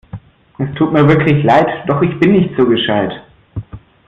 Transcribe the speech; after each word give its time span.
Es 0.57 0.73
tut 0.73 0.91
mir 0.91 1.07
wirklich 1.07 1.43
leid, 1.43 1.67
doch 1.87 2.01
ich 2.01 2.19
bin 2.19 2.31
nicht 2.31 2.57
so 2.57 2.65
gescheit! 2.65 3.13